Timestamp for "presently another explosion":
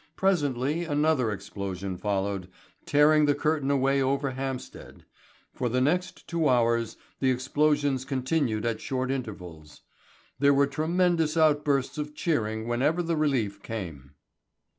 0.15-1.95